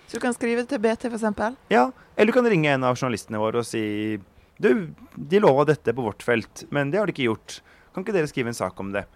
Så 0.06 0.18
du 0.18 0.20
kan 0.20 0.34
skrive 0.34 0.66
til 0.68 0.78
BT, 0.78 1.08
f.eks.? 1.08 1.56
Ja, 1.70 1.90
eller 2.16 2.32
du 2.32 2.36
kan 2.36 2.46
ringe 2.46 2.68
en 2.68 2.84
av 2.84 2.96
journalistene 2.96 3.40
våre 3.40 3.64
og 3.64 3.64
si 3.64 4.18
'Du, 4.60 4.92
de 5.16 5.40
lova 5.40 5.64
dette 5.64 5.92
på 5.92 6.04
vårt 6.04 6.22
felt, 6.22 6.64
men 6.70 6.90
det 6.90 6.98
har 6.98 7.06
de 7.06 7.12
ikke 7.12 7.30
gjort. 7.32 7.60
Kan 7.92 8.04
ikke 8.04 8.12
dere 8.12 8.28
skrive 8.28 8.48
en 8.48 8.54
sak 8.54 8.78
om 8.80 8.92
det?' 8.92 9.06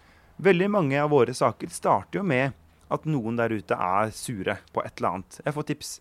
Veldig 0.40 0.70
mange 0.70 0.97
av 0.97 1.11
våre 1.11 1.35
saker 1.35 1.68
starter 1.68 2.20
jo 2.20 2.23
med 2.25 2.54
at 2.90 3.04
noen 3.04 3.37
der 3.37 3.52
ute 3.52 3.76
er 3.76 4.11
sure 4.11 4.56
på 4.73 4.82
et 4.82 4.97
eller 4.97 5.09
annet. 5.11 5.40
Jeg 5.44 5.54
får 5.54 5.66
tips 5.68 6.00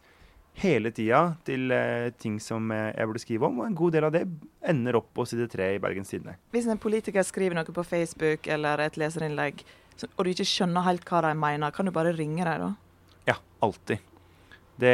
hele 0.60 0.92
tida 0.96 1.22
til 1.48 1.72
eh, 1.76 2.10
ting 2.20 2.38
som 2.44 2.72
eh, 2.76 2.92
jeg 2.92 3.10
burde 3.10 3.22
skrive 3.24 3.48
om, 3.48 3.62
og 3.62 3.70
en 3.70 3.78
god 3.78 3.96
del 3.96 4.08
av 4.08 4.16
det 4.16 4.26
ender 4.68 5.00
opp 5.00 5.10
på 5.16 5.26
side 5.30 5.48
tre 5.52 5.72
i 5.76 5.82
Bergens 5.82 6.12
Tidende. 6.12 6.36
Hvis 6.56 6.68
en 6.70 6.82
politiker 6.82 7.26
skriver 7.26 7.58
noe 7.58 7.76
på 7.76 7.86
Facebook 7.88 8.50
eller 8.52 8.84
et 8.86 9.00
leserinnlegg, 9.00 9.64
og 10.16 10.22
du 10.24 10.32
ikke 10.32 10.48
skjønner 10.48 10.86
helt 10.86 11.08
hva 11.08 11.24
de 11.28 11.34
mener, 11.36 11.74
kan 11.76 11.88
du 11.88 11.96
bare 11.96 12.16
ringe 12.16 12.46
dem 12.46 12.68
da? 12.68 12.70
Ja, 13.28 13.40
alltid. 13.66 14.06
Det, 14.80 14.94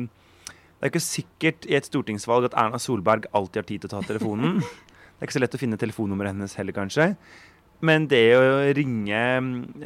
det 0.00 0.82
er 0.82 0.90
ikke 0.90 1.04
sikkert 1.04 1.68
i 1.70 1.76
et 1.78 1.86
stortingsvalg 1.86 2.48
at 2.48 2.56
Erna 2.58 2.80
Solberg 2.82 3.28
alltid 3.30 3.62
har 3.62 3.68
tid 3.68 3.84
til 3.84 3.90
å 3.90 3.94
ta 3.94 4.02
telefonen. 4.08 4.58
det 5.14 5.22
er 5.22 5.28
ikke 5.28 5.38
så 5.38 5.44
lett 5.44 5.54
å 5.54 5.62
finne 5.62 5.78
telefonnummeret 5.80 6.34
hennes 6.34 6.58
heller, 6.58 6.74
kanskje. 6.76 7.12
Men 7.86 8.06
det 8.10 8.24
å 8.36 8.42
ringe 8.76 9.20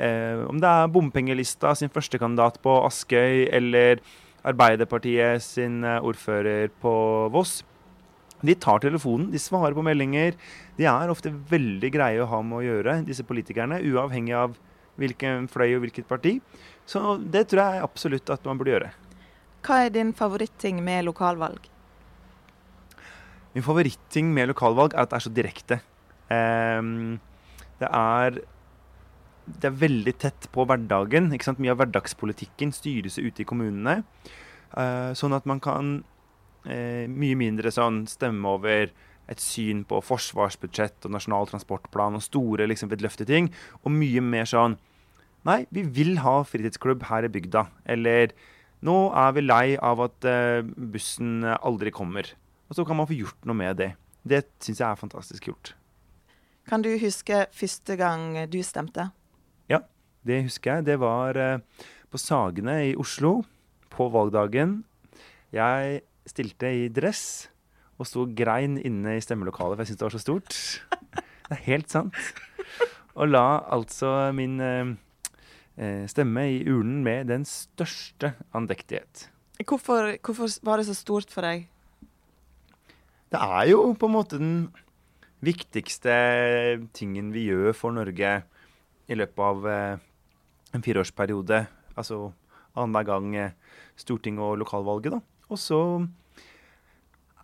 eh, 0.03 0.41
Om 0.51 0.59
det 0.59 0.71
er 0.71 0.89
bompengelista 0.91 1.77
sin 1.79 1.93
førstekandidat 1.95 2.57
på 2.65 2.73
Askøy, 2.89 3.45
eller 3.55 4.01
Arbeiderpartiet 4.45 5.43
sin 5.45 5.83
eh, 5.85 6.03
ordfører 6.05 6.73
på 6.83 6.95
Voss, 7.33 7.63
de 8.45 8.55
tar 8.61 8.83
telefonen, 8.83 9.31
de 9.33 9.41
svarer 9.41 9.73
på 9.77 9.85
meldinger. 9.85 10.35
De 10.77 10.85
er 10.89 11.13
ofte 11.13 11.33
veldig 11.33 11.91
greie 11.95 12.21
å 12.21 12.29
ha 12.29 12.43
med 12.45 12.59
å 12.59 12.65
gjøre, 12.65 12.99
disse 13.07 13.25
politikerne, 13.25 13.81
uavhengig 13.81 14.35
av 14.37 14.59
hvilken 15.01 15.49
fløy 15.51 15.71
og 15.79 15.87
hvilket 15.87 16.09
parti. 16.11 16.37
Så 16.87 17.17
det 17.19 17.47
tror 17.51 17.63
jeg 17.65 17.87
absolutt 17.87 18.31
at 18.35 18.45
man 18.45 18.61
burde 18.61 18.75
gjøre. 18.75 18.91
Hva 19.65 19.81
er 19.87 19.95
din 19.95 20.13
favoritting 20.17 20.83
med 20.85 21.07
lokalvalg? 21.09 21.71
Min 23.55 23.65
favoritting 23.65 24.33
med 24.35 24.51
lokalvalg 24.51 24.93
er 24.93 25.07
at 25.07 25.13
det 25.15 25.19
er 25.19 25.25
så 25.25 25.33
direkte. 25.33 25.81
Um, 26.29 27.17
det 27.81 27.89
er, 27.89 28.43
det 29.47 29.69
er 29.69 29.77
veldig 29.77 30.15
tett 30.21 30.49
på 30.53 30.65
hverdagen. 30.69 31.33
ikke 31.33 31.49
sant? 31.49 31.61
Mye 31.63 31.75
av 31.75 31.83
hverdagspolitikken 31.83 32.73
styres 32.75 33.19
ute 33.21 33.45
i 33.45 33.49
kommunene. 33.49 34.03
Uh, 34.75 35.13
sånn 35.17 35.37
at 35.37 35.47
man 35.47 35.61
kan 35.63 35.99
uh, 36.67 37.05
mye 37.11 37.37
mindre 37.39 37.73
sånn 37.75 38.05
stemme 38.11 38.57
over 38.57 38.89
et 39.31 39.41
syn 39.41 39.85
på 39.89 40.01
forsvarsbudsjett 40.05 41.07
og 41.07 41.15
nasjonal 41.15 41.49
transportplan 41.49 42.19
og 42.19 42.25
store 42.25 42.67
liksom, 42.69 42.91
vedløfte 42.93 43.25
ting, 43.29 43.49
og 43.81 43.95
mye 43.95 44.25
mer 44.25 44.49
sånn 44.49 44.77
Nei, 45.45 45.67
vi 45.77 45.83
vil 45.85 46.15
ha 46.25 46.39
fritidsklubb 46.49 47.03
her 47.05 47.27
i 47.27 47.29
bygda. 47.29 47.67
Eller 47.93 48.31
nå 48.81 48.95
er 49.13 49.35
vi 49.37 49.43
lei 49.45 49.75
av 49.77 50.01
at 50.01 50.25
uh, 50.25 50.65
bussen 50.65 51.45
aldri 51.45 51.93
kommer. 51.93 52.31
Og 52.73 52.79
så 52.79 52.87
kan 52.89 52.97
man 52.97 53.11
få 53.11 53.19
gjort 53.19 53.45
noe 53.45 53.59
med 53.59 53.77
det. 53.77 53.91
Det 54.25 54.41
syns 54.65 54.81
jeg 54.81 54.89
er 54.89 55.03
fantastisk 55.03 55.51
gjort. 55.51 55.75
Kan 56.65 56.81
du 56.81 56.95
huske 56.97 57.43
første 57.53 57.99
gang 58.01 58.39
du 58.49 58.63
stemte? 58.65 59.11
Det 60.25 60.43
husker 60.47 60.79
jeg. 60.79 60.87
Det 60.89 60.97
var 61.03 61.37
uh, 61.37 61.85
på 62.11 62.21
Sagene 62.21 62.79
i 62.89 62.95
Oslo 62.97 63.43
på 63.93 64.09
valgdagen. 64.13 64.79
Jeg 65.55 66.01
stilte 66.27 66.71
i 66.73 66.89
dress 66.89 67.51
og 68.01 68.09
sto 68.09 68.25
og 68.25 68.33
grein 68.35 68.79
inne 68.81 69.19
i 69.19 69.23
stemmelokalet, 69.23 69.77
for 69.77 69.85
jeg 69.85 69.93
syntes 69.93 70.01
det 70.01 70.09
var 70.09 70.17
så 70.17 70.23
stort. 70.25 70.57
Det 71.45 71.59
er 71.59 71.67
helt 71.69 71.93
sant. 71.93 72.17
Og 73.15 73.29
la 73.29 73.61
altså 73.71 74.33
min 74.35 74.57
uh, 74.59 74.97
stemme 76.11 76.49
i 76.57 76.65
urnen 76.65 77.05
med 77.07 77.29
den 77.31 77.45
største 77.47 78.33
andektighet. 78.57 79.29
Hvorfor, 79.63 80.17
hvorfor 80.25 80.51
var 80.67 80.81
det 80.81 80.89
så 80.89 80.97
stort 80.99 81.31
for 81.31 81.47
deg? 81.47 81.69
Det 83.31 83.41
er 83.43 83.69
jo 83.71 83.93
på 83.99 84.09
en 84.09 84.15
måte 84.15 84.41
den 84.41 84.57
viktigste 85.45 86.17
tingen 86.97 87.31
vi 87.35 87.47
gjør 87.51 87.75
for 87.77 87.95
Norge 87.95 88.35
i 89.11 89.17
løpet 89.19 89.45
av 89.45 89.67
eh, 89.69 90.03
en 90.75 90.85
fireårsperiode. 90.85 91.65
Altså 91.95 92.33
annenhver 92.75 93.09
gang 93.09 93.35
eh, 93.39 93.57
storting- 94.01 94.43
og 94.43 94.59
lokalvalget, 94.63 95.15
da. 95.15 95.23
Og 95.53 95.61
så 95.61 95.81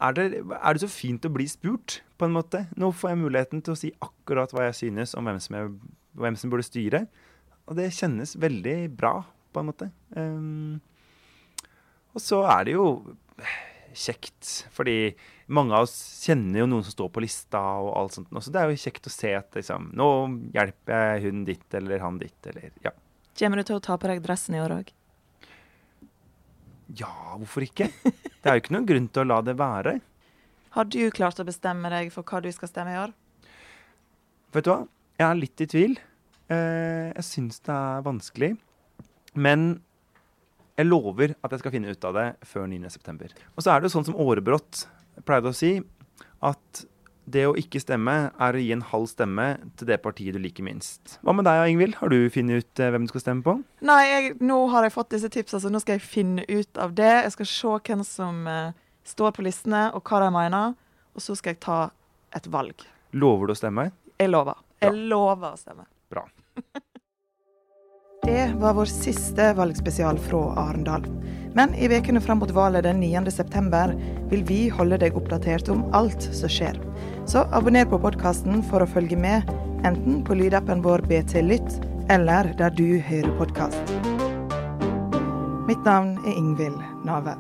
er 0.01 0.17
det, 0.17 0.27
er 0.41 0.75
det 0.75 0.83
så 0.83 0.91
fint 0.91 1.27
å 1.27 1.33
bli 1.33 1.47
spurt, 1.51 2.01
på 2.21 2.29
en 2.29 2.37
måte. 2.37 2.67
Nå 2.77 2.91
får 2.93 3.13
jeg 3.13 3.21
muligheten 3.23 3.63
til 3.65 3.75
å 3.75 3.79
si 3.79 3.91
akkurat 4.05 4.53
hva 4.53 4.69
jeg 4.69 4.79
synes 4.83 5.15
om 5.17 5.29
hvem 5.29 5.41
som, 5.41 5.57
jeg, 5.57 5.75
hvem 6.21 6.39
som 6.41 6.53
burde 6.53 6.67
styre. 6.67 7.05
Og 7.69 7.77
det 7.79 7.93
kjennes 7.97 8.35
veldig 8.41 8.79
bra, 8.97 9.21
på 9.51 9.63
en 9.63 9.69
måte. 9.71 9.91
Um, 10.17 10.81
og 12.15 12.23
så 12.23 12.43
er 12.51 12.67
det 12.67 12.75
jo 12.77 12.87
kjekt, 13.97 14.67
fordi 14.75 15.13
mange 15.51 15.75
av 15.75 15.87
oss 15.87 15.95
kjenner 16.25 16.63
jo 16.63 16.69
noen 16.71 16.85
som 16.87 16.95
står 16.95 17.11
på 17.15 17.23
lista 17.25 17.61
og 17.83 17.93
alt 17.99 18.17
sånt. 18.17 18.31
Så 18.43 18.53
det 18.55 18.61
er 18.63 18.71
jo 18.71 18.83
kjekt 18.85 19.09
å 19.11 19.15
se 19.15 19.33
at 19.39 19.57
liksom, 19.59 19.91
nå 19.99 20.09
hjelper 20.55 21.07
jeg 21.15 21.25
hun 21.27 21.45
ditt 21.49 21.79
eller 21.79 22.05
han 22.05 22.21
ditt, 22.21 22.39
eller 22.51 22.71
ja. 22.85 22.95
Kommer 23.41 23.57
du 23.57 23.65
til 23.65 23.79
å 23.79 23.81
ta 23.81 23.97
på 23.97 24.09
deg 24.11 24.21
dressen 24.21 24.57
i 24.57 24.61
år 24.61 24.75
òg? 24.75 24.91
Ja, 26.99 27.13
hvorfor 27.39 27.65
ikke? 27.65 27.89
Det 28.05 28.45
er 28.45 28.59
jo 28.59 28.63
ikke 28.65 28.75
noen 28.75 28.89
grunn 28.89 29.07
til 29.09 29.23
å 29.23 29.29
la 29.31 29.39
det 29.47 29.55
være. 29.57 29.95
Har 30.77 30.89
du 30.93 31.01
klart 31.15 31.41
å 31.41 31.47
bestemme 31.49 31.89
deg 31.93 32.11
for 32.13 32.27
hva 32.27 32.43
du 32.45 32.51
skal 32.53 32.69
stemme 32.71 32.93
i 32.93 32.99
år? 33.01 33.15
Vet 34.53 34.67
du 34.67 34.73
hva? 34.73 34.83
Jeg 35.17 35.27
er 35.27 35.39
litt 35.39 35.63
i 35.65 35.69
tvil. 35.71 35.97
Eh, 36.51 37.09
jeg 37.15 37.27
syns 37.27 37.63
det 37.65 37.73
er 37.73 38.05
vanskelig. 38.05 38.51
Men 39.41 39.71
jeg 40.77 40.89
lover 40.89 41.35
at 41.41 41.55
jeg 41.55 41.63
skal 41.63 41.75
finne 41.75 41.95
ut 41.95 42.07
av 42.09 42.17
det 42.17 42.27
før 42.49 42.69
9.9. 42.69 43.33
Og 43.55 43.65
så 43.65 43.73
er 43.73 43.81
det 43.81 43.91
jo 43.91 43.95
sånn 43.97 44.09
som 44.11 44.21
Årebrott 44.21 44.85
pleide 45.29 45.53
å 45.53 45.57
si, 45.57 45.79
at 46.45 46.85
det 47.33 47.47
å 47.49 47.57
ikke 47.59 47.81
stemme 47.83 48.15
er 48.31 48.57
å 48.57 48.61
gi 48.61 48.73
en 48.75 48.85
halv 48.91 49.09
stemme 49.11 49.47
til 49.79 49.89
det 49.91 50.01
partiet 50.05 50.37
du 50.37 50.41
liker 50.43 50.67
minst. 50.67 51.17
Hva 51.27 51.35
med 51.37 51.47
deg, 51.49 51.63
Ingvild? 51.73 51.97
Har 52.01 52.13
du 52.13 52.19
funnet 52.33 52.65
ut 52.65 52.83
eh, 52.83 52.91
hvem 52.93 53.07
du 53.07 53.13
skal 53.13 53.25
stemme 53.25 53.47
på? 53.47 53.57
Nei, 53.87 54.01
jeg, 54.09 54.37
nå 54.45 54.61
har 54.75 54.87
jeg 54.87 54.95
fått 54.95 55.15
disse 55.15 55.31
tipsene, 55.33 55.63
så 55.63 55.73
nå 55.73 55.83
skal 55.83 55.99
jeg 55.99 56.07
finne 56.07 56.47
ut 56.49 56.81
av 56.81 56.95
det. 56.99 57.11
Jeg 57.25 57.35
skal 57.37 57.51
se 57.53 57.75
hvem 57.91 58.05
som 58.07 58.45
uh, 58.51 58.77
står 59.09 59.35
på 59.37 59.47
listene, 59.47 59.89
og 59.97 60.05
hva 60.07 60.23
de 60.25 60.31
mener. 60.35 60.77
Og 61.17 61.25
så 61.25 61.37
skal 61.39 61.55
jeg 61.55 61.63
ta 61.65 61.81
et 62.37 62.47
valg. 62.53 62.87
Lover 63.17 63.51
du 63.51 63.57
å 63.57 63.59
stemme? 63.59 63.91
Jeg 64.21 64.31
lover. 64.31 64.61
Jeg 64.81 64.93
Bra. 64.93 65.07
lover 65.15 65.55
å 65.55 65.61
stemme. 65.61 65.87
Bra. 66.11 66.27
det 68.29 68.47
var 68.61 68.77
vår 68.79 68.91
siste 68.91 69.53
valgspesial 69.59 70.21
fra 70.23 70.45
Arendal. 70.69 71.07
Men 71.55 71.75
i 71.75 71.89
ukene 71.91 72.21
fram 72.23 72.39
mot 72.39 72.51
valget 72.55 72.87
den 72.87 73.03
9.9 73.03 74.29
vil 74.31 74.45
vi 74.47 74.61
holde 74.71 75.01
deg 75.03 75.17
oppdatert 75.19 75.69
om 75.73 75.83
alt 75.97 76.23
som 76.23 76.53
skjer. 76.53 76.79
Så 77.31 77.45
abonner 77.55 77.85
på 77.87 77.99
podkasten 78.03 78.59
for 78.67 78.83
å 78.83 78.89
følge 78.91 79.15
med, 79.15 79.47
enten 79.87 80.17
på 80.27 80.35
lydappen 80.35 80.81
vår 80.83 81.05
BT 81.07 81.45
Lytt 81.47 81.77
eller 82.11 82.49
der 82.59 82.75
du 82.75 82.99
hører 83.07 83.31
podkast. 83.39 83.93
Mitt 85.71 85.87
navn 85.87 86.17
er 86.25 86.35
Ingvild 86.35 86.83
Nave. 87.07 87.37